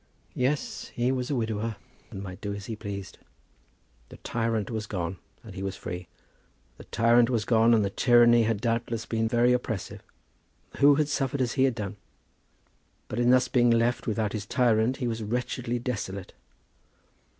Yes, 0.33 0.87
he 0.95 1.11
was 1.11 1.29
a 1.29 1.35
widower, 1.35 1.75
and 2.09 2.21
he 2.21 2.23
might 2.23 2.41
do 2.41 2.55
as 2.55 2.65
he 2.65 2.75
pleased. 2.75 3.19
The 4.09 4.17
tyrant 4.17 4.71
was 4.71 4.87
gone, 4.87 5.17
and 5.43 5.53
he 5.53 5.61
was 5.61 5.75
free. 5.75 6.07
The 6.79 6.85
tyrant 6.85 7.29
was 7.29 7.45
gone, 7.45 7.71
and 7.75 7.85
the 7.85 7.91
tyranny 7.91 8.41
had 8.41 8.59
doubtless 8.61 9.05
been 9.05 9.27
very 9.27 9.53
oppressive. 9.53 10.01
Who 10.77 10.95
had 10.95 11.07
suffered 11.07 11.39
as 11.39 11.53
he 11.53 11.65
had 11.65 11.75
done? 11.75 11.97
But 13.09 13.19
in 13.19 13.29
thus 13.29 13.47
being 13.47 13.69
left 13.69 14.07
without 14.07 14.33
his 14.33 14.47
tyrant 14.47 14.97
he 14.97 15.07
was 15.07 15.21
wretchedly 15.21 15.77
desolate. 15.77 16.33